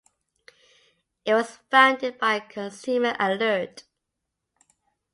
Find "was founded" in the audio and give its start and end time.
1.35-2.17